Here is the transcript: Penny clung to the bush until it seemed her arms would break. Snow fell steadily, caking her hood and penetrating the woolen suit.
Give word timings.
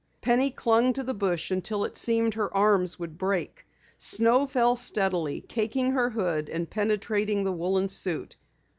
Penny 0.19 0.49
clung 0.49 0.93
to 0.93 1.03
the 1.03 1.13
bush 1.13 1.51
until 1.51 1.85
it 1.85 1.95
seemed 1.95 2.33
her 2.33 2.51
arms 2.57 2.97
would 2.97 3.19
break. 3.19 3.67
Snow 3.99 4.47
fell 4.47 4.75
steadily, 4.75 5.41
caking 5.41 5.91
her 5.91 6.09
hood 6.09 6.49
and 6.49 6.67
penetrating 6.67 7.43
the 7.43 7.51
woolen 7.53 7.87
suit. 7.87 8.35